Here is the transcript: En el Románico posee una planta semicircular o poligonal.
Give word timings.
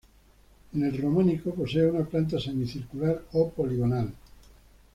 En 0.73 0.81
el 0.81 0.99
Románico 0.99 1.53
posee 1.53 1.85
una 1.85 2.03
planta 2.03 2.39
semicircular 2.39 3.21
o 3.33 3.49
poligonal. 3.51 4.11